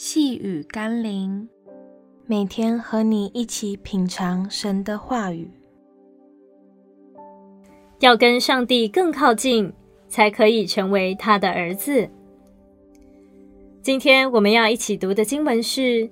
[0.00, 1.48] 细雨甘霖，
[2.24, 5.50] 每天和你一起品尝神的话语，
[7.98, 9.72] 要跟上帝更靠近，
[10.08, 12.08] 才可以成为他的儿子。
[13.82, 15.80] 今天我们要一起读的经文是《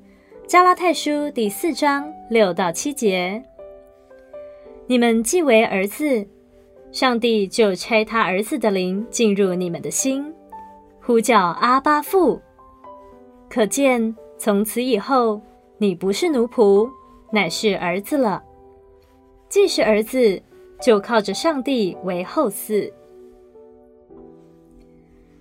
[0.49, 3.41] 加拉太书》第四章六到七节。
[4.89, 6.27] 你们既为儿子，
[6.91, 10.35] 上帝就差他儿子的灵进入你们的心，
[11.01, 12.41] 呼叫阿巴父。
[13.57, 15.41] 可见，从此以后，
[15.79, 16.87] 你不是奴仆，
[17.31, 18.43] 乃是儿子了。
[19.49, 20.43] 既是儿子，
[20.79, 22.93] 就靠着上帝为后嗣。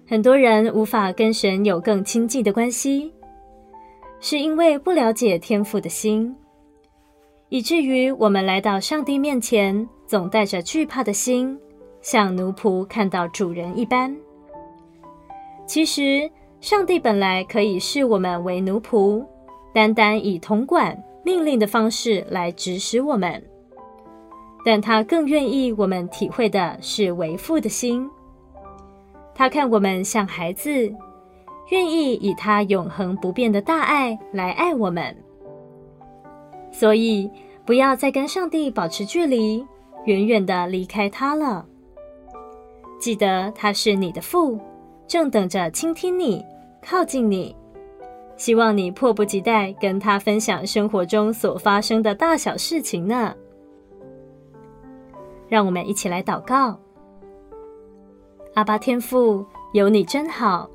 [0.08, 3.14] 很多人无法跟神有更亲近的关系，
[4.22, 6.34] 是因为不了解天父的心，
[7.50, 11.60] 以至于我们来到上帝面前，总带着惧怕的心，
[12.02, 14.16] 像奴仆看到主人一般。
[15.68, 16.32] 其实，
[16.66, 19.24] 上帝本来可以视我们为奴仆，
[19.72, 23.40] 单单以统管、命令的方式来指使我们，
[24.66, 28.10] 但他更愿意我们体会的是为父的心。
[29.36, 30.92] 他看我们像孩子，
[31.70, 35.16] 愿意以他永恒不变的大爱来爱我们。
[36.72, 37.30] 所以，
[37.64, 39.64] 不要再跟上帝保持距离，
[40.06, 41.64] 远远的离开他了。
[43.00, 44.60] 记得他是你的父，
[45.06, 46.44] 正等着倾听你。
[46.88, 47.56] 靠近你，
[48.38, 53.34] 希望你迫不及待跟他分享生活中所发生的大小事情呢。
[55.50, 56.80] 让我们一起来祷告：
[58.54, 60.70] 阿爸天父，有你真好，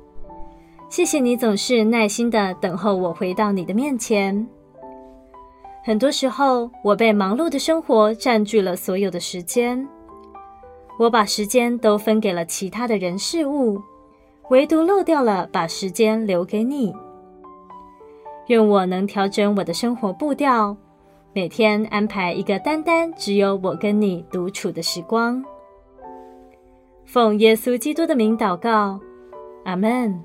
[0.89, 4.45] 谢谢你总是耐心的等候我回到你的面前。
[5.81, 9.87] 很多时候，我被忙碌的生活占据了所有的时间，
[10.99, 13.81] 我把时间都分给了其他的人事物。
[14.51, 16.93] 唯独漏掉了把时间留给你。
[18.47, 20.75] 愿我能调整我的生活步调，
[21.33, 25.41] 每天安排一个单单只有我跟你独处的时光。
[27.05, 28.99] 奉耶稣基督的名祷告，
[29.63, 30.21] 阿门。